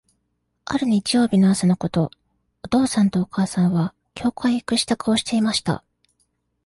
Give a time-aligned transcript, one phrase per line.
[0.65, 2.09] ある日曜日の朝のこと、
[2.63, 5.83] お父さんとお母さんは、教会へ行く支度をしていました。